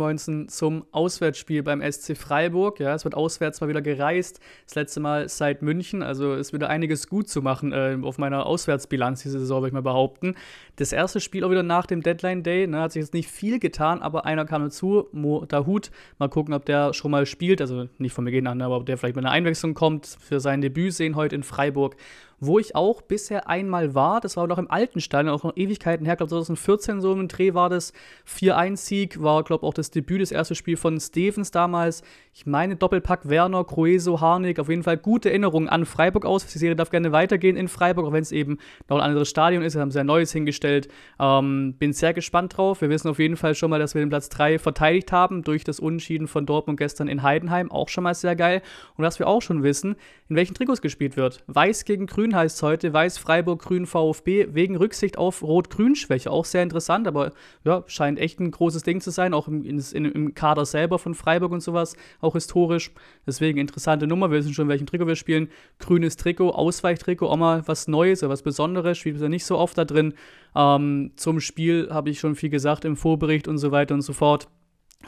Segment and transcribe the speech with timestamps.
[0.00, 2.80] Moinsen zum Auswärtsspiel beim SC Freiburg.
[2.80, 4.40] Ja, es wird auswärts mal wieder gereist.
[4.64, 6.02] Das letzte Mal seit München.
[6.02, 9.74] Also ist wieder einiges gut zu machen äh, auf meiner Auswärtsbilanz diese Saison, würde ich
[9.74, 10.34] mal behaupten.
[10.76, 12.66] Das erste Spiel auch wieder nach dem Deadline Day.
[12.66, 15.90] Ne, hat sich jetzt nicht viel getan, aber einer kam dazu, Mo Dahut.
[16.18, 17.60] Mal gucken, ob der schon mal spielt.
[17.60, 20.60] Also nicht von Beginn an, aber ob der vielleicht mit einer Einwechslung kommt für sein
[20.60, 21.96] Debüt sehen heute in Freiburg
[22.40, 24.20] wo ich auch bisher einmal war.
[24.20, 26.14] Das war noch im alten Stadion, auch noch Ewigkeiten her.
[26.14, 27.92] Ich glaube, 2014 so im Dreh war das.
[28.26, 32.02] 4-1-Sieg war, glaube ich, auch das Debüt, das erste Spiel von Stevens damals.
[32.32, 34.58] Ich meine, Doppelpack Werner, Croeso, Harnik.
[34.58, 36.46] Auf jeden Fall gute Erinnerungen an Freiburg aus.
[36.46, 39.62] Die Serie darf gerne weitergehen in Freiburg, auch wenn es eben noch ein anderes Stadion
[39.62, 39.74] ist.
[39.74, 40.88] Wir haben sehr Neues hingestellt.
[41.18, 42.80] Ähm, bin sehr gespannt drauf.
[42.80, 45.64] Wir wissen auf jeden Fall schon mal, dass wir den Platz 3 verteidigt haben durch
[45.64, 47.70] das Unentschieden von Dortmund gestern in Heidenheim.
[47.70, 48.62] Auch schon mal sehr geil.
[48.96, 49.96] Und was wir auch schon wissen,
[50.28, 51.42] in welchen Trikots gespielt wird.
[51.48, 56.30] Weiß gegen Grün Grün heißt es heute, Weiß, Freiburg, Grün, VfB, wegen Rücksicht auf Rot-Grün-Schwäche.
[56.30, 57.32] Auch sehr interessant, aber
[57.64, 61.14] ja, scheint echt ein großes Ding zu sein, auch im, in, im Kader selber von
[61.14, 62.92] Freiburg und sowas, auch historisch.
[63.26, 64.30] Deswegen interessante Nummer.
[64.30, 65.48] Wir wissen schon, welchen Trikot wir spielen.
[65.80, 69.76] Grünes Trikot, Ausweichtrikot, auch mal was Neues oder was Besonderes, spielt ja nicht so oft
[69.76, 70.14] da drin.
[70.54, 74.12] Ähm, zum Spiel habe ich schon viel gesagt im Vorbericht und so weiter und so
[74.12, 74.46] fort.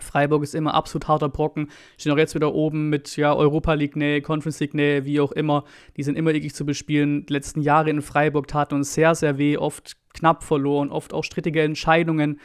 [0.00, 1.70] Freiburg ist immer absolut harter Brocken.
[1.98, 5.32] Stehen auch jetzt wieder oben mit ja, Europa League Nähe, Conference League Nähe, wie auch
[5.32, 5.64] immer.
[5.96, 7.26] Die sind immer eklig zu bespielen.
[7.26, 9.56] Die letzten Jahre in Freiburg taten uns sehr, sehr weh.
[9.56, 12.40] Oft knapp verloren, oft auch strittige Entscheidungen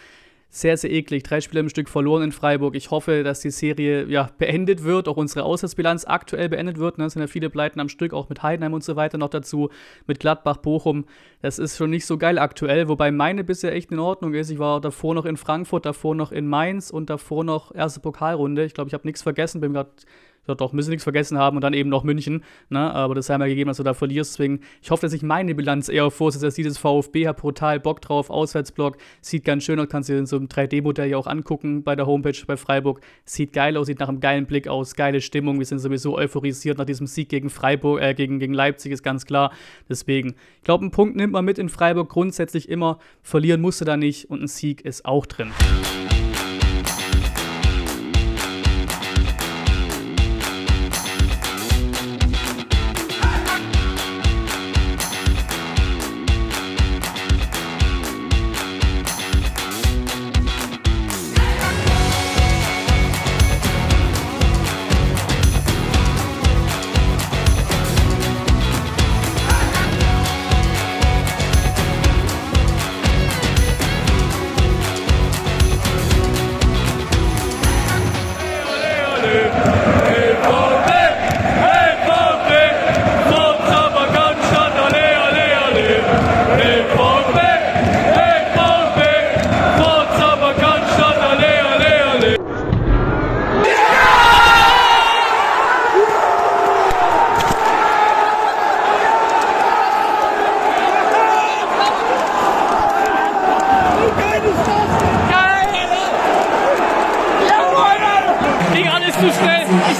[0.49, 1.23] sehr, sehr eklig.
[1.23, 2.75] Drei Spiele im Stück verloren in Freiburg.
[2.75, 6.97] Ich hoffe, dass die Serie ja, beendet wird, auch unsere Auswärtsbilanz aktuell beendet wird.
[6.97, 7.05] Ne?
[7.05, 9.69] Es sind ja viele Pleiten am Stück, auch mit Heidenheim und so weiter noch dazu,
[10.07, 11.05] mit Gladbach, Bochum.
[11.41, 14.49] Das ist schon nicht so geil aktuell, wobei meine bisher echt in Ordnung ist.
[14.49, 18.63] Ich war davor noch in Frankfurt, davor noch in Mainz und davor noch erste Pokalrunde.
[18.63, 19.91] Ich glaube, ich habe nichts vergessen, bin gerade
[20.47, 22.43] ja, doch, müssen nichts vergessen haben und dann eben noch München.
[22.69, 22.79] Ne?
[22.79, 24.33] Aber das haben wir gegeben, dass du da verlierst.
[24.33, 27.27] Deswegen, ich hoffe, dass ich meine Bilanz eher vorsetze als dieses VfB.
[27.27, 28.29] Hab brutal Bock drauf.
[28.29, 28.97] Auswärtsblock.
[29.21, 29.87] Sieht ganz schön aus.
[29.89, 33.01] Kannst du dir in so einem 3D-Modell ja auch angucken bei der Homepage bei Freiburg.
[33.25, 34.95] Sieht geil aus, sieht nach einem geilen Blick aus.
[34.95, 35.59] Geile Stimmung.
[35.59, 39.25] Wir sind sowieso euphorisiert nach diesem Sieg gegen Freiburg, äh, gegen, gegen Leipzig, ist ganz
[39.25, 39.51] klar.
[39.89, 42.99] Deswegen, ich glaube, einen Punkt nimmt man mit in Freiburg grundsätzlich immer.
[43.21, 45.51] Verlieren musste da nicht und ein Sieg ist auch drin.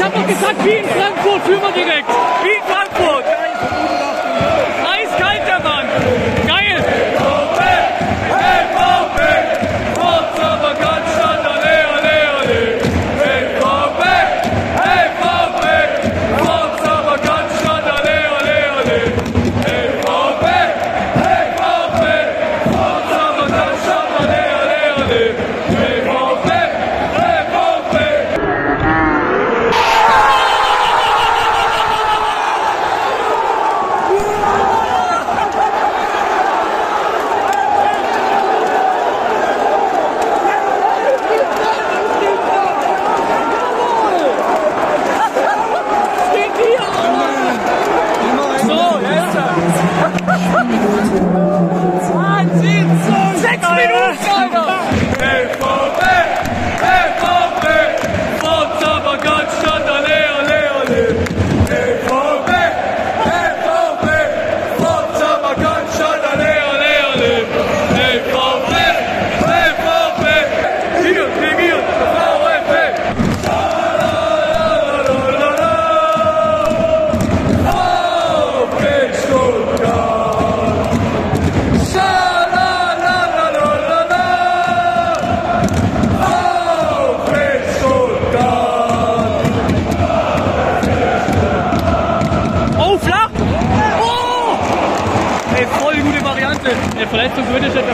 [0.08, 2.10] hat doch gesagt, wie in Frankfurt führen wir direkt.
[2.44, 2.57] Wie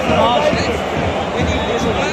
[0.09, 2.12] Margin.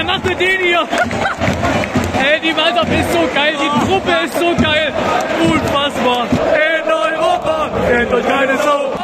[0.00, 0.80] dann machst du den hier.
[2.22, 4.92] Ey, die Mannschaft ist so geil, die Truppe ist so geil.
[5.44, 6.26] Unfassbar.
[6.54, 8.99] In Europa kennt euch keine Sau.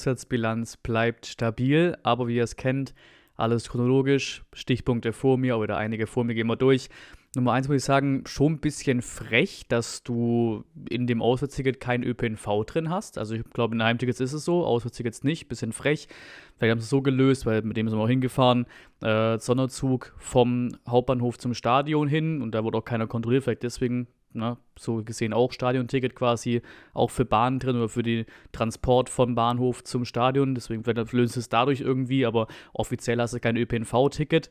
[0.00, 2.94] Auswärtsbilanz bleibt stabil, aber wie ihr es kennt,
[3.36, 4.42] alles chronologisch.
[4.54, 6.88] Stichpunkte vor mir oder einige vor mir gehen wir durch.
[7.36, 12.02] Nummer eins muss ich sagen, schon ein bisschen frech, dass du in dem Auswärtsticket kein
[12.02, 13.18] ÖPNV drin hast.
[13.18, 16.08] Also ich glaube, in Heimtickets ist es so, Auswärtstickets nicht, bisschen frech.
[16.56, 18.64] Vielleicht haben sie es so gelöst, weil mit dem sind wir auch hingefahren.
[19.02, 24.08] Äh, Sonderzug vom Hauptbahnhof zum Stadion hin und da wurde auch keiner kontrolliert, vielleicht deswegen
[24.32, 29.34] ne, so gesehen auch Stadionticket quasi, auch für Bahnen drin oder für den Transport vom
[29.34, 30.54] Bahnhof zum Stadion.
[30.54, 34.50] Deswegen löst es dadurch irgendwie, aber offiziell hast du kein ÖPNV-Ticket.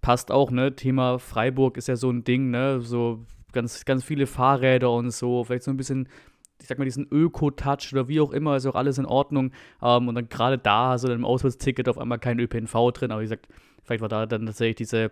[0.00, 0.76] Passt auch, ne?
[0.76, 2.80] Thema Freiburg ist ja so ein Ding, ne?
[2.80, 6.08] So ganz, ganz viele Fahrräder und so, vielleicht so ein bisschen
[6.60, 9.52] ich sag mal, diesen Öko-Touch oder wie auch immer, ist auch alles in Ordnung.
[9.82, 13.10] Ähm, und dann gerade da hast du dann im Auswärtsticket auf einmal kein ÖPNV drin,
[13.10, 13.48] aber wie gesagt,
[13.82, 15.10] vielleicht war da dann tatsächlich diese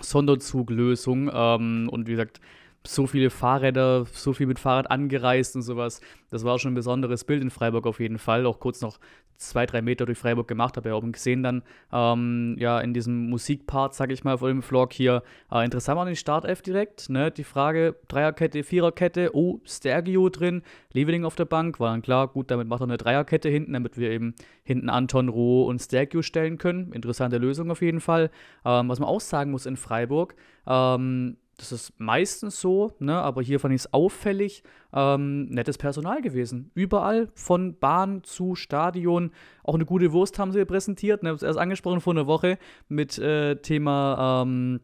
[0.00, 2.40] Sonderzuglösung ähm, und wie gesagt,
[2.86, 6.00] so viele Fahrräder, so viel mit Fahrrad angereist und sowas.
[6.30, 8.46] Das war schon ein besonderes Bild in Freiburg auf jeden Fall.
[8.46, 8.98] Auch kurz noch
[9.36, 10.76] zwei, drei Meter durch Freiburg gemacht.
[10.76, 11.62] Habe ja auch gesehen dann,
[11.92, 15.22] ähm, ja, in diesem Musikpart, sag ich mal, vor dem Vlog hier.
[15.50, 17.30] Äh, interessant war den Startelf direkt, ne?
[17.30, 20.62] Die Frage, Dreierkette, Viererkette, oh, Stergio drin,
[20.92, 23.98] Leveling auf der Bank, war dann klar, gut, damit macht er eine Dreierkette hinten, damit
[23.98, 26.92] wir eben hinten Anton, Roh und Stergio stellen können.
[26.92, 28.30] Interessante Lösung auf jeden Fall.
[28.64, 30.34] Ähm, was man auch sagen muss in Freiburg,
[30.66, 33.14] ähm, das ist meistens so, ne?
[33.14, 34.62] aber hier fand ich es auffällig.
[34.92, 36.70] Ähm, nettes Personal gewesen.
[36.74, 39.30] Überall, von Bahn zu Stadion.
[39.62, 41.22] Auch eine gute Wurst haben sie präsentiert.
[41.22, 41.28] Ne?
[41.28, 44.80] Habe es erst angesprochen vor einer Woche mit äh, Thema, ähm,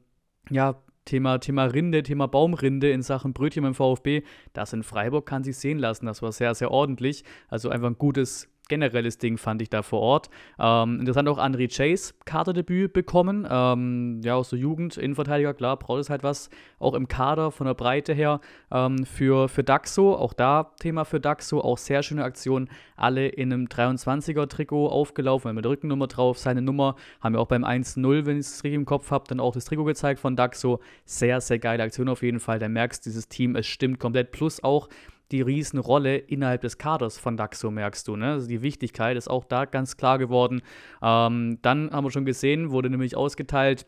[0.50, 4.22] ja, Thema, Thema Rinde, Thema Baumrinde in Sachen Brötchen beim VfB.
[4.52, 6.06] Das in Freiburg kann sich sehen lassen.
[6.06, 7.24] Das war sehr, sehr ordentlich.
[7.48, 10.30] Also einfach ein gutes generelles Ding fand ich da vor Ort.
[10.58, 13.46] Ähm, interessant auch André Chase, Kaderdebüt bekommen.
[13.50, 17.66] Ähm, ja, aus der Jugend, Innenverteidiger, klar, braucht es halt was, auch im Kader von
[17.66, 20.14] der Breite her ähm, für, für Daxo.
[20.14, 22.68] Auch da Thema für Daxo, auch sehr schöne Aktion.
[22.96, 26.38] Alle in einem 23er-Trikot aufgelaufen, mit Rückennummer drauf.
[26.38, 29.40] Seine Nummer haben wir auch beim 1-0, wenn ich es richtig im Kopf habe, dann
[29.40, 30.80] auch das Trikot gezeigt von Daxo.
[31.04, 32.58] Sehr, sehr geile Aktion auf jeden Fall.
[32.58, 34.32] Da merkst dieses Team, es stimmt komplett.
[34.32, 34.88] Plus auch
[35.32, 38.16] die Riesenrolle innerhalb des Kaders von Daxo, merkst du.
[38.16, 38.32] Ne?
[38.32, 40.62] Also die Wichtigkeit ist auch da ganz klar geworden.
[41.02, 43.86] Ähm, dann haben wir schon gesehen, wurde nämlich ausgeteilt,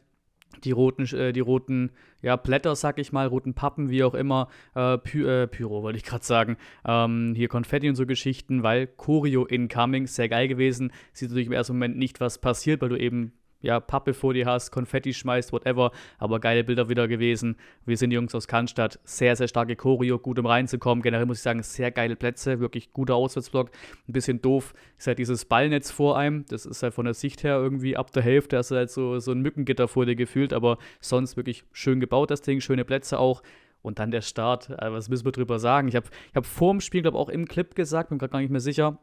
[0.64, 1.90] die roten, äh, die roten
[2.22, 5.96] ja, Blätter, sag ich mal, roten Pappen, wie auch immer, äh, Py äh, Pyro, wollte
[5.96, 6.56] ich gerade sagen.
[6.84, 10.92] Ähm, hier Konfetti und so Geschichten, weil Choreo incoming, sehr geil gewesen.
[11.12, 13.32] Sieht natürlich im ersten Moment nicht, was passiert, weil du eben
[13.62, 17.56] ja, Pappe vor dir hast, Konfetti schmeißt, whatever, aber geile Bilder wieder gewesen.
[17.84, 21.02] Wir sind die Jungs aus Cannstatt, sehr, sehr starke Choreo, gut um reinzukommen.
[21.02, 23.70] Generell muss ich sagen, sehr geile Plätze, wirklich guter Auswärtsblock.
[24.08, 27.42] Ein bisschen doof ist halt dieses Ballnetz vor einem, das ist halt von der Sicht
[27.42, 30.52] her irgendwie ab der Hälfte, hast du halt so, so ein Mückengitter vor dir gefühlt,
[30.52, 33.42] aber sonst wirklich schön gebaut, das Ding, schöne Plätze auch.
[33.82, 35.88] Und dann der Start, äh, was müssen wir drüber sagen?
[35.88, 38.32] Ich habe ich hab vor dem Spiel, glaube ich, auch im Clip gesagt, bin gerade
[38.32, 38.98] gar nicht mehr sicher,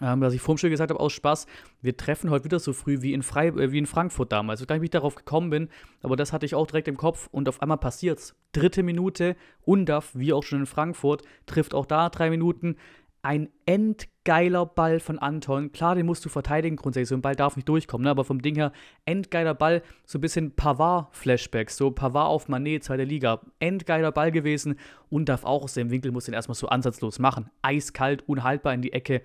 [0.00, 1.46] ähm, was ich vorhin schon gesagt habe, aus Spaß,
[1.82, 4.60] wir treffen heute wieder so früh wie in, Frei äh, wie in Frankfurt damals.
[4.60, 5.68] Nicht, wie ich darauf gekommen bin,
[6.02, 8.34] aber das hatte ich auch direkt im Kopf und auf einmal passiert's.
[8.52, 12.76] Dritte Minute, Undaf, wie auch schon in Frankfurt, trifft auch da drei Minuten.
[13.22, 15.72] Ein endgeiler Ball von Anton.
[15.72, 18.10] Klar, den musst du verteidigen grundsätzlich, so ein Ball darf nicht durchkommen, ne?
[18.10, 18.72] aber vom Ding her,
[19.04, 23.42] endgeiler Ball, so ein bisschen Pavard-Flashbacks, so Pavard auf Manet, zweite Liga.
[23.58, 24.76] Endgeiler Ball gewesen
[25.10, 27.50] und darf auch aus dem Winkel, muss den erstmal so ansatzlos machen.
[27.60, 29.20] Eiskalt, unhaltbar in die Ecke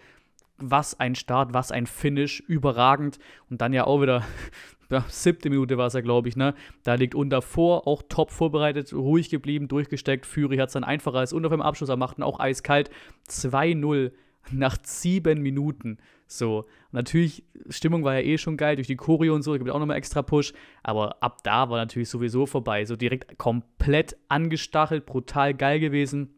[0.57, 3.19] was ein Start, was ein Finish, überragend.
[3.49, 4.23] Und dann ja auch wieder,
[5.07, 6.53] siebte Minute war es ja, glaube ich, ne?
[6.83, 10.25] Da liegt Unter vor, auch top vorbereitet, ruhig geblieben, durchgesteckt.
[10.25, 12.89] Führi hat es dann einfacher als Unter beim Abschluss, er macht auch eiskalt.
[13.29, 14.11] 2-0
[14.51, 15.97] nach sieben Minuten.
[16.27, 19.79] So, natürlich, Stimmung war ja eh schon geil durch die Choreo und so, gibt auch
[19.79, 22.85] nochmal extra Push, aber ab da war natürlich sowieso vorbei.
[22.85, 26.29] So direkt komplett angestachelt, brutal geil gewesen.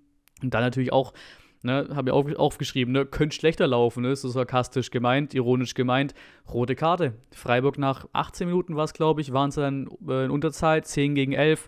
[0.41, 1.13] Und dann natürlich auch
[1.67, 6.15] ne, habe ich auch aufgeschrieben, ne, könnte schlechter laufen, ne, so sarkastisch gemeint, ironisch gemeint.
[6.51, 7.13] Rote Karte.
[7.31, 11.13] Freiburg nach 18 Minuten war es, glaube ich, waren sie dann äh, in Unterzeit, 10
[11.13, 11.67] gegen 11.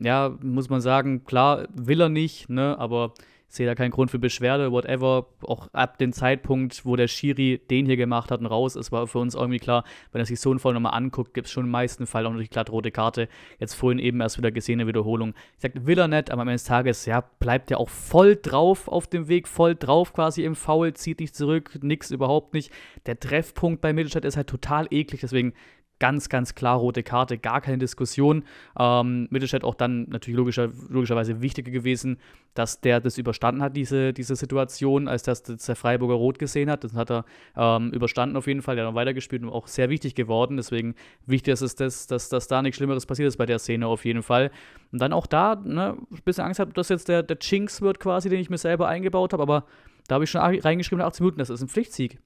[0.00, 3.12] Ja, muss man sagen, klar, will er nicht, ne, aber
[3.52, 5.26] sehe da keinen Grund für Beschwerde, whatever.
[5.42, 9.06] Auch ab dem Zeitpunkt, wo der Schiri den hier gemacht hat und raus ist, war
[9.06, 11.66] für uns irgendwie klar, wenn er sich so einen Fall nochmal anguckt, gibt es schon
[11.66, 13.28] im meisten Fall auch noch die glatt rote Karte.
[13.58, 15.34] Jetzt vorhin eben erst wieder gesehene Wiederholung.
[15.56, 18.36] Ich sag, will er nicht, aber am Ende des Tages, ja, bleibt er auch voll
[18.36, 22.72] drauf auf dem Weg, voll drauf quasi im Foul, zieht nicht zurück, nix überhaupt nicht.
[23.04, 25.52] Der Treffpunkt bei Mittelstadt ist halt total eklig, deswegen
[26.02, 28.42] ganz, ganz klar rote Karte, gar keine Diskussion.
[28.76, 32.18] Ähm, Mittelstädt auch dann natürlich logischer, logischerweise wichtiger gewesen,
[32.54, 36.82] dass der das überstanden hat, diese, diese Situation, als dass der Freiburger rot gesehen hat.
[36.82, 37.24] Das hat er
[37.56, 40.56] ähm, überstanden auf jeden Fall, der hat noch weitergespielt und auch sehr wichtig geworden.
[40.56, 43.86] Deswegen wichtig ist es, dass, dass, dass da nichts Schlimmeres passiert ist bei der Szene
[43.86, 44.50] auf jeden Fall.
[44.90, 48.00] Und dann auch da, ne, ein bisschen Angst habe, dass jetzt der, der Chinks wird
[48.00, 49.66] quasi, den ich mir selber eingebaut habe, aber
[50.08, 52.18] da habe ich schon reingeschrieben, 18 Minuten, das ist ein Pflichtsieg.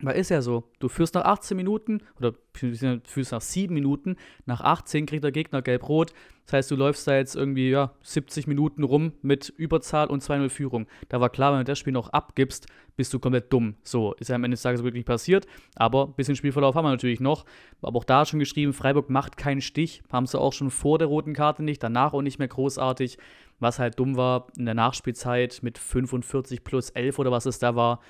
[0.00, 4.60] Weil ist ja so, du führst nach 18 Minuten oder führst nach 7 Minuten, nach
[4.60, 6.12] 18 kriegt der Gegner gelb-rot.
[6.46, 10.48] Das heißt, du läufst da jetzt irgendwie ja, 70 Minuten rum mit Überzahl und 2-0
[10.50, 10.86] Führung.
[11.08, 13.74] Da war klar, wenn du das Spiel noch abgibst, bist du komplett dumm.
[13.82, 15.46] So, ist ja am Ende des Tages wirklich passiert.
[15.74, 17.44] Aber ein bisschen Spielverlauf haben wir natürlich noch.
[17.82, 20.02] Aber auch da schon geschrieben, Freiburg macht keinen Stich.
[20.12, 23.18] Haben sie auch schon vor der roten Karte nicht, danach auch nicht mehr großartig.
[23.60, 27.74] Was halt dumm war, in der Nachspielzeit mit 45 plus 11 oder was es da
[27.74, 28.00] war,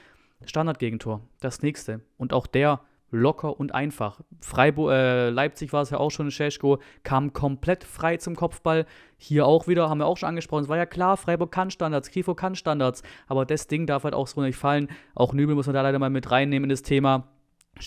[0.44, 2.00] Standardgegentor, das nächste.
[2.16, 4.20] Und auch der locker und einfach.
[4.40, 8.86] Freiburg, äh, Leipzig war es ja auch schon, Scheschko kam komplett frei zum Kopfball.
[9.16, 10.64] Hier auch wieder, haben wir auch schon angesprochen.
[10.64, 14.14] Es war ja klar, Freiburg kann Standards, Grifo kann Standards, aber das Ding darf halt
[14.14, 14.88] auch so nicht fallen.
[15.14, 17.28] Auch Nübel muss man da leider mal mit reinnehmen in das Thema.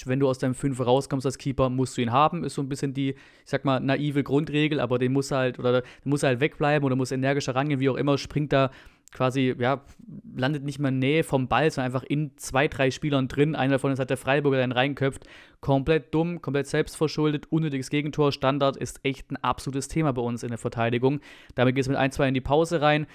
[0.05, 2.45] Wenn du aus deinem Fünfer rauskommst als Keeper, musst du ihn haben.
[2.45, 5.83] Ist so ein bisschen die, ich sag mal, naive Grundregel, aber den muss halt, oder
[6.05, 8.71] muss halt wegbleiben oder muss energischer rangehen, wie auch immer, springt da
[9.11, 9.81] quasi, ja,
[10.35, 13.55] landet nicht mehr in Nähe vom Ball, sondern einfach in zwei, drei Spielern drin.
[13.55, 15.25] Einer davon ist halt der Freiburger, der ihn reinköpft.
[15.59, 18.31] Komplett dumm, komplett selbstverschuldet, unnötiges Gegentor.
[18.31, 21.19] Standard ist echt ein absolutes Thema bei uns in der Verteidigung.
[21.55, 23.07] Damit geht es mit 1-2 in die Pause rein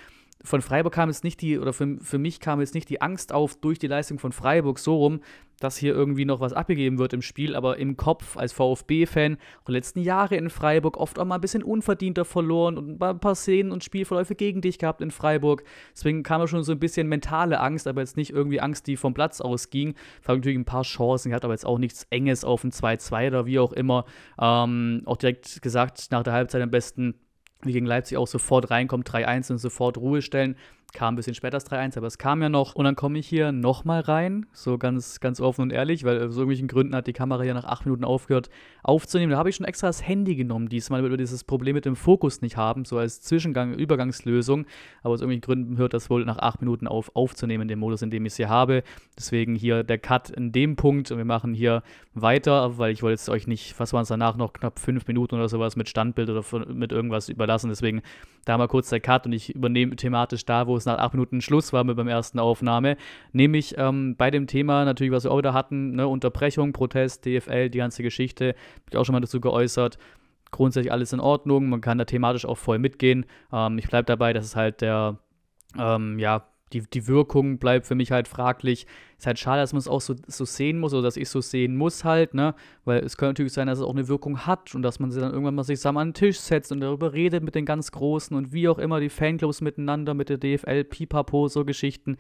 [0.43, 3.33] von Freiburg kam jetzt nicht die, oder für, für mich kam jetzt nicht die Angst
[3.33, 5.21] auf durch die Leistung von Freiburg so rum,
[5.61, 9.73] dass hier irgendwie noch was abgegeben wird im Spiel, aber im Kopf als VfB-Fan die
[9.73, 13.73] letzten Jahre in Freiburg oft auch mal ein bisschen unverdienter verloren und ein paar Szenen
[13.73, 15.65] und Spielverläufe gegen dich gehabt in Freiburg.
[15.95, 18.97] Deswegen kam ja schon so ein bisschen mentale Angst, aber jetzt nicht irgendwie Angst, die
[18.97, 19.95] vom Platz ausging.
[20.21, 23.47] Freiburg natürlich ein paar Chancen gehabt, aber jetzt auch nichts Enges auf ein 2-2 oder
[23.47, 24.05] wie auch immer.
[24.39, 27.15] Ähm, auch direkt gesagt, nach der Halbzeit am besten
[27.63, 30.57] wie gegen Leipzig auch sofort reinkommt, 3-1 und sofort Ruhe stellen.
[30.93, 32.75] Kam ein bisschen später das 3-1, aber es kam ja noch.
[32.75, 36.37] Und dann komme ich hier nochmal rein, so ganz, ganz offen und ehrlich, weil aus
[36.37, 38.49] irgendwelchen Gründen hat die Kamera ja nach acht Minuten aufgehört
[38.83, 39.33] aufzunehmen.
[39.33, 41.97] Da habe ich schon extra das Handy genommen, diesmal, weil wir dieses Problem mit dem
[41.97, 44.65] Fokus nicht haben, so als Zwischengang, Übergangslösung.
[45.03, 48.03] Aber aus irgendwelchen Gründen hört das wohl nach acht Minuten auf, aufzunehmen, in dem Modus,
[48.03, 48.83] in dem ich es hier habe.
[49.19, 51.83] Deswegen hier der Cut in dem Punkt und wir machen hier
[52.15, 55.35] weiter, weil ich wollte jetzt euch nicht, was waren es danach noch, knapp fünf Minuten
[55.35, 57.69] oder sowas mit Standbild oder mit irgendwas überlassen.
[57.69, 58.03] Deswegen
[58.45, 61.41] da mal kurz der Cut und ich übernehme thematisch da, wo es nach acht Minuten
[61.41, 62.97] Schluss war mit beim ersten Aufnahme.
[63.33, 67.71] Nämlich ähm, bei dem Thema natürlich, was wir auch da hatten, ne, Unterbrechung, Protest, DFL,
[67.71, 69.99] die ganze Geschichte, habe ich auch schon mal dazu geäußert.
[70.51, 73.27] Grundsätzlich alles in Ordnung, man kann da thematisch auch voll mitgehen.
[73.53, 75.19] Ähm, ich bleibe dabei, dass es halt der,
[75.79, 78.87] ähm, ja, die, die Wirkung bleibt für mich halt fraglich.
[79.19, 81.41] Ist halt schade, dass man es auch so, so sehen muss oder dass ich so
[81.41, 82.55] sehen muss halt, ne?
[82.85, 85.21] Weil es könnte natürlich sein, dass es auch eine Wirkung hat und dass man sie
[85.21, 87.93] dann irgendwann mal sich zusammen an den Tisch setzt und darüber redet mit den ganz
[87.93, 92.17] Großen und wie auch immer die Fanclubs miteinander, mit der DFL, Pipapo, so Geschichten.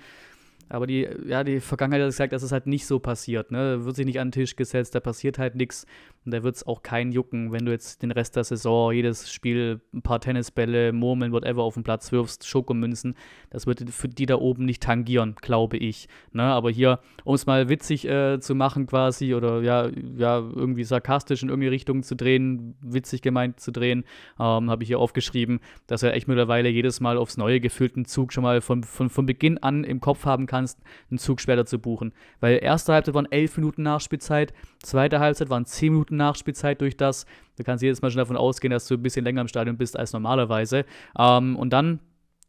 [0.69, 3.51] Aber die, ja, die Vergangenheit hat gesagt, dass es halt nicht so passiert.
[3.51, 3.77] Ne?
[3.79, 5.87] Da wird sich nicht an den Tisch gesetzt, da passiert halt nichts.
[6.25, 9.31] Und da wird es auch keinen jucken, wenn du jetzt den Rest der Saison jedes
[9.31, 13.15] Spiel ein paar Tennisbälle, Murmeln, whatever auf den Platz wirfst, Schokomünzen.
[13.51, 16.09] Das wird für die da oben nicht tangieren, glaube ich.
[16.33, 16.43] Ne?
[16.43, 21.45] Aber hier, um es mal witzig äh, zu machen quasi oder ja, ja, irgendwie sarkastisch
[21.45, 24.05] in irgendeine Richtung zu drehen, witzig gemeint zu drehen,
[24.41, 28.33] ähm, habe ich hier aufgeschrieben, dass er echt mittlerweile jedes Mal aufs Neue gefüllten Zug
[28.33, 31.79] schon mal von, von, von Beginn an im Kopf haben kannst, einen Zug später zu
[31.79, 32.12] buchen.
[32.40, 37.27] Weil erste Halbzeit waren elf Minuten Nachspielzeit, zweite Halbzeit waren zehn Minuten Nachspielzeit durch das.
[37.57, 39.99] Du kannst jedes Mal schon davon ausgehen, dass du ein bisschen länger im Stadion bist
[39.99, 40.85] als normalerweise.
[41.19, 42.01] Ähm, und dann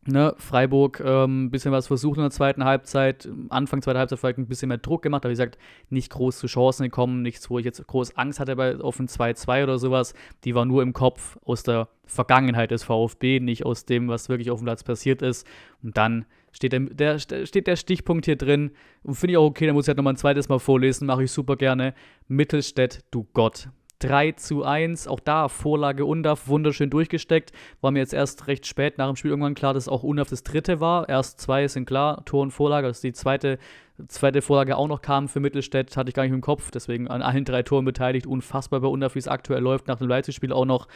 [0.09, 4.37] Ne, Freiburg ein ähm, bisschen was versucht in der zweiten Halbzeit, Anfang zweiter Halbzeit vielleicht
[4.37, 5.57] ein bisschen mehr Druck gemacht, aber wie gesagt,
[5.89, 9.09] nicht groß zu Chancen gekommen, nichts, wo ich jetzt groß Angst hatte bei auf ein
[9.09, 10.13] 2-2 oder sowas.
[10.45, 14.49] Die war nur im Kopf aus der Vergangenheit des VfB, nicht aus dem, was wirklich
[14.49, 15.45] auf dem Platz passiert ist.
[15.83, 16.25] Und dann
[16.57, 18.71] steht der, der, steht der Stichpunkt hier drin
[19.03, 21.23] und finde ich auch okay, dann muss ich halt nochmal ein zweites Mal vorlesen, mache
[21.23, 21.93] ich super gerne.
[22.27, 23.69] Mittelstädt, du Gott.
[23.99, 25.07] 3 zu 1.
[25.07, 27.51] Auch da Vorlage Undaf wunderschön durchgesteckt.
[27.81, 30.43] War mir jetzt erst recht spät nach dem Spiel irgendwann klar, dass auch Undaf das
[30.43, 31.09] dritte war.
[31.09, 32.87] Erst zwei sind klar, Tor und Vorlage.
[32.87, 33.57] Das ist die zweite
[34.07, 37.21] zweite Vorlage auch noch kam für Mittelstädt, hatte ich gar nicht im Kopf, deswegen an
[37.21, 40.65] allen drei Toren beteiligt, unfassbar bei Unter, wie es aktuell läuft, nach dem Leipzig-Spiel auch
[40.65, 40.87] noch.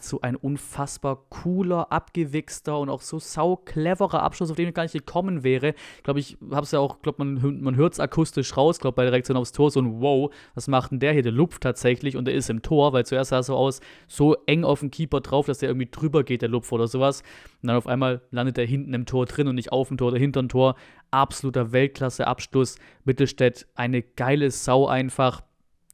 [0.00, 4.84] So ein unfassbar cooler, abgewichster und auch so sau cleverer Abschluss, auf den ich gar
[4.84, 5.74] nicht gekommen wäre.
[6.04, 9.02] Glaube, ich habe es ja auch, glaube man, man hört es akustisch raus, glaube bei
[9.02, 11.22] der Reaktion aufs Tor, so ein Wow, was macht denn der hier?
[11.22, 14.36] Der lupft tatsächlich und der ist im Tor, weil zuerst sah es so aus, so
[14.46, 17.22] eng auf den Keeper drauf, dass der irgendwie drüber geht, der Lupf oder sowas.
[17.62, 20.08] Und dann auf einmal landet er hinten im Tor drin und nicht auf dem Tor
[20.08, 20.76] oder hinter dem Tor
[21.14, 22.76] absoluter Weltklasse-Abschluss.
[23.04, 25.42] Mittelstädt, eine geile Sau einfach.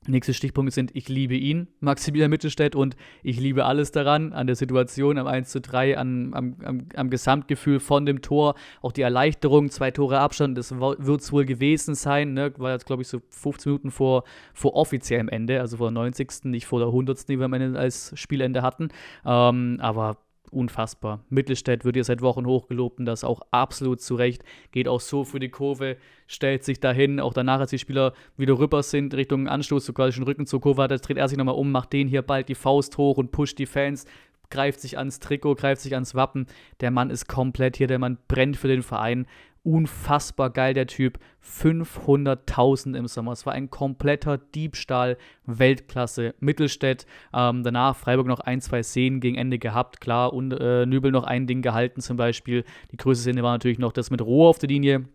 [0.06, 4.56] Nächste Stichpunkte sind, ich liebe ihn, Maximilian Mittelstädt, und ich liebe alles daran, an der
[4.56, 9.02] Situation, am 1 zu 3, an, am, am, am Gesamtgefühl von dem Tor, auch die
[9.02, 12.50] Erleichterung, zwei Tore Abstand, das wird es wohl gewesen sein, ne?
[12.56, 16.44] war jetzt, glaube ich, so 15 Minuten vor, vor offiziellem Ende, also vor der 90.,
[16.44, 18.88] nicht vor der 100., die wir am Ende als Spielende hatten,
[19.26, 20.16] ähm, aber
[20.50, 21.24] unfassbar.
[21.28, 24.44] Mittelstädt wird ja seit Wochen hochgelobt und das auch absolut zu Recht.
[24.72, 27.20] Geht auch so für die Kurve, stellt sich dahin.
[27.20, 30.60] Auch danach, als die Spieler wieder rüber sind, Richtung Anstoß, so quasi schon Rücken zur
[30.60, 33.32] Kurve hat, dreht er sich nochmal um, macht den hier bald die Faust hoch und
[33.32, 34.06] pusht die Fans,
[34.50, 36.46] greift sich ans Trikot, greift sich ans Wappen.
[36.80, 39.26] Der Mann ist komplett hier, der Mann brennt für den Verein
[39.62, 41.18] unfassbar geil, der Typ.
[41.42, 43.33] 500.000 im Sommer.
[43.33, 46.35] Es war ein kompletter Diebstahl, Weltklasse.
[46.40, 50.33] Mittelstädt, ähm, danach Freiburg noch ein, zwei Szenen gegen Ende gehabt, klar.
[50.33, 52.64] Und äh, Nübel noch ein Ding gehalten zum Beispiel.
[52.92, 55.07] Die größte Szene war natürlich noch das mit Rohr auf der Linie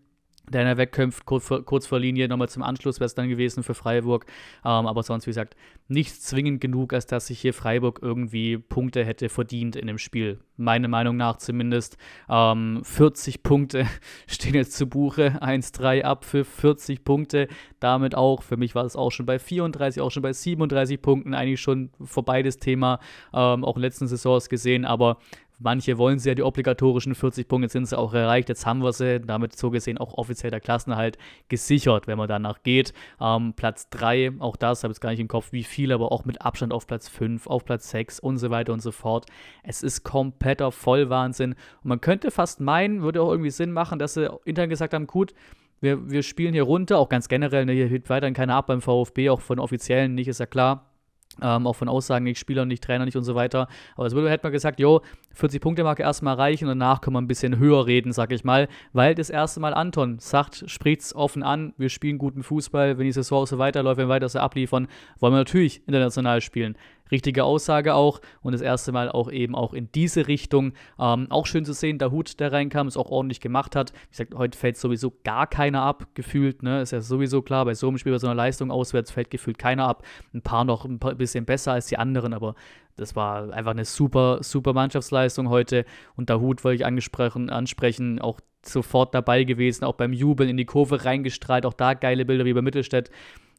[0.49, 4.25] der einer wegkämpft, kurz vor, Linie, nochmal zum Anschluss wäre es dann gewesen für Freiburg.
[4.63, 5.55] Ähm, aber sonst, wie gesagt,
[5.87, 10.39] nicht zwingend genug, als dass sich hier Freiburg irgendwie Punkte hätte verdient in dem Spiel.
[10.57, 11.97] Meiner Meinung nach zumindest.
[12.29, 13.85] Ähm, 40 Punkte
[14.27, 15.39] stehen jetzt zu Buche.
[15.41, 17.47] 1-3 ab für 40 Punkte.
[17.79, 21.33] Damit auch, für mich war es auch schon bei 34, auch schon bei 37 Punkten,
[21.33, 22.99] eigentlich schon vorbei das Thema.
[23.33, 24.85] Ähm, auch in letzten Saisons gesehen.
[24.85, 25.17] Aber
[25.59, 28.49] Manche wollen sie ja die obligatorischen 40 Punkte, sind sie auch erreicht.
[28.49, 32.63] Jetzt haben wir sie, damit so gesehen auch offiziell der Klassenerhalt gesichert, wenn man danach
[32.63, 32.93] geht.
[33.21, 36.11] Ähm, Platz 3, auch das habe ich jetzt gar nicht im Kopf, wie viel, aber
[36.11, 39.25] auch mit Abstand auf Platz 5, auf Platz 6 und so weiter und so fort.
[39.63, 41.53] Es ist kompletter Vollwahnsinn.
[41.53, 45.07] Und man könnte fast meinen, würde auch irgendwie Sinn machen, dass sie intern gesagt haben,
[45.07, 45.33] gut,
[45.81, 48.81] wir, wir spielen hier runter, auch ganz generell, ne, hier hilft weiterhin keiner ab beim
[48.81, 50.94] VfB, auch von Offiziellen nicht, ist ja klar.
[51.41, 53.67] Ähm, auch von Aussagen nicht, Spieler nicht, Trainer nicht und so weiter.
[53.95, 55.01] Aber es wurde, hätte man gesagt, jo,
[55.33, 58.43] 40 Punkte Marke erstmal reichen und danach können wir ein bisschen höher reden, sag ich
[58.43, 63.05] mal, weil das erste Mal Anton sagt, spricht's offen an, wir spielen guten Fußball, wenn
[63.05, 64.87] die Saison so weiterläuft, wenn wir weiter so abliefern,
[65.19, 66.77] wollen wir natürlich international spielen
[67.11, 70.73] richtige Aussage auch und das erste Mal auch eben auch in diese Richtung.
[70.99, 73.91] Ähm, auch schön zu sehen, der Hut, der reinkam, es auch ordentlich gemacht hat.
[73.91, 76.81] Wie gesagt, heute fällt sowieso gar keiner ab, gefühlt, ne?
[76.81, 79.57] Ist ja sowieso klar, bei so einem Spiel, bei so einer Leistung auswärts fällt gefühlt
[79.57, 80.03] keiner ab.
[80.33, 82.55] Ein paar noch ein paar bisschen besser als die anderen, aber
[82.97, 85.85] das war einfach eine super, super Mannschaftsleistung heute.
[86.15, 90.57] Und der Hut wollte ich angesprochen, ansprechen, auch sofort dabei gewesen, auch beim Jubeln in
[90.57, 93.11] die Kurve reingestrahlt, auch da geile Bilder wie bei Mittelstädt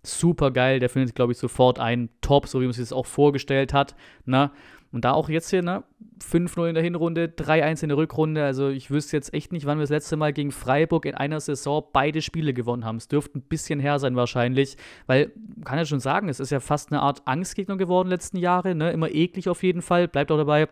[0.07, 0.81] super geil.
[0.81, 3.95] Der findet, glaube ich, sofort einen Top, so wie man sich das auch vorgestellt hat.
[4.25, 4.51] Ne?
[4.93, 5.85] Und da auch jetzt hier, ne?
[6.25, 8.45] 5-0 in der Hinrunde, 3-1 in der Rückrunde.
[8.45, 11.41] Also ich wüsste jetzt echt nicht, wann wir das letzte Mal gegen Freiburg in einer
[11.41, 12.97] Saison beide Spiele gewonnen haben.
[12.97, 15.33] Es dürfte ein bisschen her sein wahrscheinlich, weil,
[15.65, 18.91] kann ja schon sagen, es ist ja fast eine Art Angstgegner geworden letzten Jahre, ne?
[18.93, 20.69] Immer eklig auf jeden Fall, bleibt auch dabei.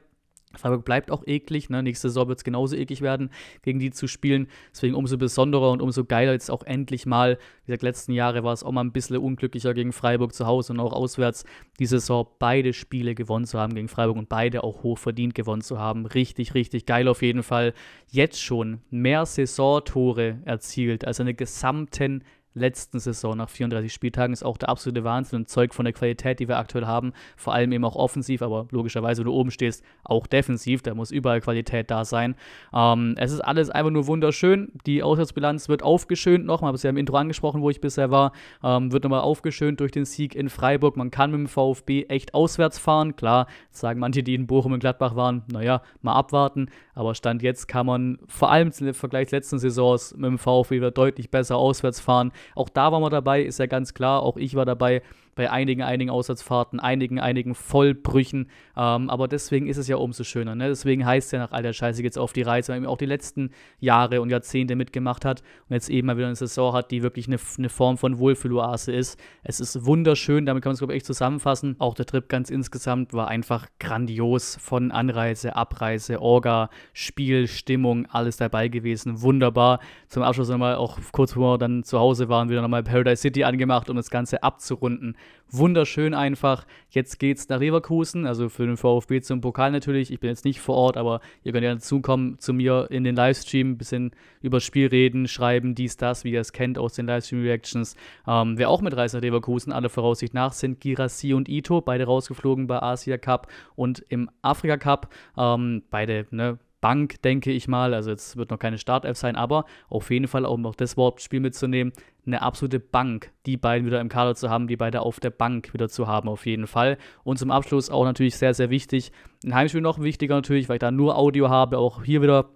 [0.56, 1.70] Freiburg bleibt auch eklig.
[1.70, 1.82] Ne?
[1.82, 3.30] Nächste Saison wird es genauso eklig werden,
[3.62, 4.48] gegen die zu spielen.
[4.72, 7.38] Deswegen umso besonderer und umso geiler jetzt auch endlich mal.
[7.64, 10.72] Wie gesagt, letzten Jahre war es auch mal ein bisschen unglücklicher gegen Freiburg zu Hause
[10.72, 11.44] und auch auswärts.
[11.78, 15.62] Die Saison beide Spiele gewonnen zu haben gegen Freiburg und beide auch hoch verdient gewonnen
[15.62, 16.06] zu haben.
[16.06, 17.74] Richtig, richtig geil auf jeden Fall.
[18.10, 24.56] Jetzt schon mehr Saisontore erzielt als eine gesamten letzten Saison nach 34 Spieltagen ist auch
[24.56, 27.12] der absolute Wahnsinn und Zeug von der Qualität, die wir aktuell haben.
[27.36, 30.82] Vor allem eben auch offensiv, aber logischerweise, wenn du oben stehst, auch defensiv.
[30.82, 32.36] Da muss überall Qualität da sein.
[32.72, 34.72] Ähm, es ist alles einfach nur wunderschön.
[34.86, 38.32] Die Auswärtsbilanz wird aufgeschönt nochmal, habe es ja im Intro angesprochen, wo ich bisher war.
[38.62, 40.96] Ähm, wird nochmal aufgeschönt durch den Sieg in Freiburg.
[40.96, 43.16] Man kann mit dem VfB echt auswärts fahren.
[43.16, 46.68] Klar, sagen manche, die in Bochum und Gladbach waren, naja, mal abwarten.
[46.94, 50.90] Aber Stand jetzt kann man vor allem im Vergleich letzten Saisons mit dem VfB wieder
[50.90, 52.32] deutlich besser auswärts fahren.
[52.54, 54.22] Auch da waren wir dabei, ist ja ganz klar.
[54.22, 55.02] Auch ich war dabei
[55.34, 58.48] bei einigen, einigen Aussatzfahrten, einigen, einigen Vollbrüchen.
[58.76, 60.54] Ähm, aber deswegen ist es ja umso schöner.
[60.54, 60.68] Ne?
[60.68, 62.98] Deswegen heißt es ja nach all der Scheiße jetzt auf die Reise, weil man auch
[62.98, 66.90] die letzten Jahre und Jahrzehnte mitgemacht hat und jetzt eben mal wieder eine Saison hat,
[66.90, 69.20] die wirklich eine, eine Form von Wohlfühloase ist.
[69.42, 71.76] Es ist wunderschön, damit kann man es, glaube ich, echt zusammenfassen.
[71.78, 78.36] Auch der Trip ganz insgesamt war einfach grandios von Anreise, Abreise, Orga, Spiel, Stimmung, alles
[78.36, 79.20] dabei gewesen.
[79.20, 79.80] Wunderbar.
[80.08, 83.44] Zum Abschluss nochmal auch kurz bevor wir dann zu Hause waren, wieder nochmal Paradise City
[83.44, 85.16] angemacht, um das Ganze abzurunden.
[85.50, 86.66] Wunderschön einfach.
[86.90, 90.10] Jetzt geht's nach Leverkusen, also für den VfB zum Pokal natürlich.
[90.10, 93.14] Ich bin jetzt nicht vor Ort, aber ihr könnt ja dazukommen zu mir in den
[93.14, 94.10] Livestream, ein bisschen
[94.40, 97.94] über Spiel reden, schreiben, dies, das, wie ihr es kennt aus den Livestream-Reactions.
[98.26, 102.66] Ähm, wer auch mitreist nach Leverkusen, alle Voraussicht nach, sind Girassi und Ito, beide rausgeflogen
[102.66, 105.12] bei Asia Cup und im Afrika Cup.
[105.36, 107.94] Ähm, beide, ne, Bank, denke ich mal.
[107.94, 111.22] Also jetzt wird noch keine Startelf sein, aber auf jeden Fall auch noch das Wort
[111.22, 111.94] Spiel mitzunehmen.
[112.26, 115.72] Eine absolute Bank, die beiden wieder im Kader zu haben, die beide auf der Bank
[115.72, 116.98] wieder zu haben, auf jeden Fall.
[117.22, 119.12] Und zum Abschluss auch natürlich sehr, sehr wichtig.
[119.46, 121.78] Ein Heimspiel noch wichtiger natürlich, weil ich da nur Audio habe.
[121.78, 122.50] Auch hier wieder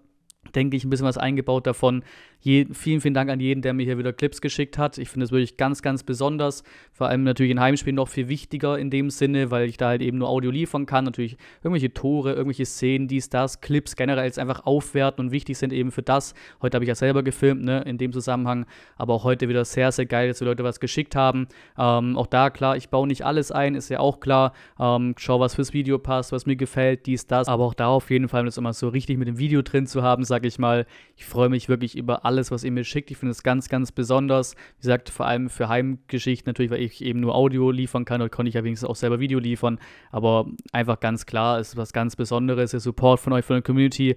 [0.54, 2.02] denke ich, ein bisschen was eingebaut davon.
[2.40, 4.96] Je, vielen, vielen Dank an jeden, der mir hier wieder Clips geschickt hat.
[4.96, 6.62] Ich finde es wirklich ganz, ganz besonders.
[6.92, 10.03] Vor allem natürlich in Heimspielen noch viel wichtiger in dem Sinne, weil ich da halt
[10.03, 11.05] eben nur Audio liefern kann.
[11.05, 15.72] Natürlich irgendwelche Tore, irgendwelche Szenen, dies, das, Clips generell jetzt einfach aufwerten und wichtig sind
[15.72, 16.35] eben für das.
[16.62, 18.66] Heute habe ich ja selber gefilmt, ne, in dem Zusammenhang.
[18.96, 21.48] Aber auch heute wieder sehr, sehr geil, dass die Leute was geschickt haben.
[21.77, 24.53] Ähm, auch da, klar, ich baue nicht alles ein, ist ja auch klar.
[24.79, 27.48] Ähm, schau, was fürs Video passt, was mir gefällt, dies, das.
[27.48, 30.05] Aber auch da auf jeden Fall, das immer so richtig mit dem Video drin zu
[30.05, 30.87] haben, sage ich mal.
[31.16, 33.10] Ich freue mich wirklich über alles, was ihr mir schickt.
[33.10, 34.54] Ich finde es ganz, ganz besonders.
[34.76, 38.20] Wie gesagt, vor allem für Heimgeschichten natürlich, weil ich eben nur Audio liefern kann.
[38.20, 39.80] Dort konnte ich ja wenigstens auch selber Video liefern.
[40.12, 42.72] Aber einfach ganz klar, es ist was ganz Besonderes.
[42.72, 44.16] Der Support von euch, von der Community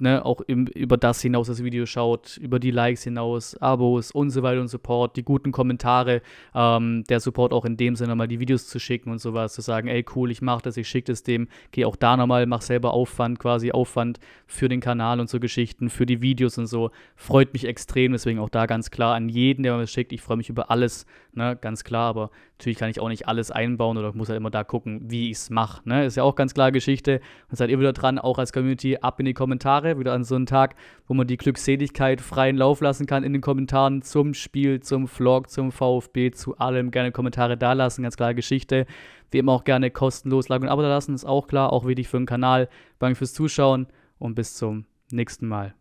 [0.00, 4.30] ne, auch im, über das hinaus das Video schaut, über die Likes hinaus, Abos und
[4.30, 6.22] so weiter und Support, die guten Kommentare,
[6.54, 9.60] ähm, der Support auch in dem Sinne mal die Videos zu schicken und sowas, zu
[9.60, 12.62] sagen, ey cool, ich mach das, ich schicke das dem, geh auch da nochmal, mach
[12.62, 16.90] selber Aufwand, quasi Aufwand für den Kanal und so Geschichten, für die Videos und so,
[17.14, 20.22] freut mich extrem, deswegen auch da ganz klar an jeden, der mir das schickt, ich
[20.22, 21.06] freue mich über alles
[21.36, 24.50] ne, ganz klar, aber natürlich kann ich auch nicht alles einbauen oder muss halt immer
[24.50, 27.20] da gucken, wie ich es mache, ne, ist ja auch ganz klar Geschichte.
[27.48, 30.34] Und seid ihr wieder dran, auch als Community, ab in die Kommentare, wieder an so
[30.34, 30.74] einen Tag,
[31.06, 35.48] wo man die Glückseligkeit freien Lauf lassen kann in den Kommentaren zum Spiel, zum Vlog,
[35.50, 38.86] zum VfB, zu allem, gerne Kommentare da lassen, ganz klare Geschichte,
[39.30, 42.08] wie immer auch gerne kostenlos Like und Abo da lassen, ist auch klar, auch wichtig
[42.08, 42.68] für den Kanal,
[42.98, 43.86] danke fürs Zuschauen
[44.18, 45.76] und bis zum nächsten Mal.